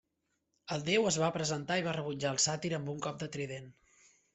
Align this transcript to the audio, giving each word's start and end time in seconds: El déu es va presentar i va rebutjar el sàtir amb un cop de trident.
El 0.75 0.81
déu 0.87 1.05
es 1.11 1.19
va 1.25 1.29
presentar 1.37 1.79
i 1.81 1.85
va 1.91 1.95
rebutjar 2.01 2.35
el 2.37 2.43
sàtir 2.49 2.77
amb 2.83 2.95
un 2.97 3.09
cop 3.09 3.25
de 3.25 3.33
trident. 3.41 3.75